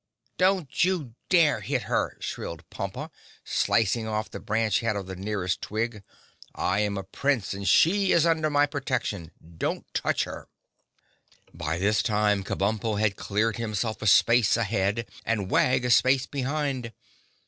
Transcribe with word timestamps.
"Don't 0.39 0.83
you 0.83 1.13
dare 1.29 1.61
hit 1.61 1.83
her!" 1.83 2.17
shrilled 2.19 2.67
Pompa, 2.71 3.11
slicing 3.43 4.07
off 4.07 4.31
the 4.31 4.39
branch 4.39 4.79
head 4.79 4.95
of 4.95 5.05
the 5.05 5.15
nearest 5.15 5.61
Twig. 5.61 6.01
"I 6.55 6.79
am 6.79 6.97
a 6.97 7.03
Prince 7.03 7.53
and 7.53 7.69
she 7.69 8.11
is 8.11 8.25
under 8.25 8.49
my 8.49 8.65
protection. 8.65 9.29
Don't 9.59 9.85
touch 9.93 10.23
her!" 10.23 10.47
By 11.53 11.77
this 11.77 12.01
time 12.01 12.43
Kabumpo 12.43 12.95
had 12.99 13.15
cleared 13.15 13.57
himself 13.57 14.01
a 14.01 14.07
space 14.07 14.57
ahead 14.57 15.07
and 15.23 15.51
Wag 15.51 15.85
a 15.85 15.91
space 15.91 16.25
behind. 16.25 16.93